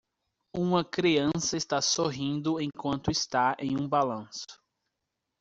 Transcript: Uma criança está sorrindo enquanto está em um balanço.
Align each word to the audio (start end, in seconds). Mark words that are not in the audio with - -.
Uma 0.55 0.83
criança 0.83 1.55
está 1.55 1.79
sorrindo 1.79 2.59
enquanto 2.59 3.11
está 3.11 3.55
em 3.59 3.79
um 3.79 3.87
balanço. 3.87 4.57